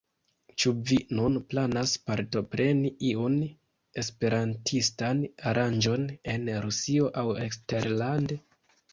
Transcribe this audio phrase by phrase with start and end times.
[0.61, 3.35] Ĉu vi nun planas partopreni iun
[4.03, 8.39] esperantistan aranĝon en Rusio aŭ eksterlande?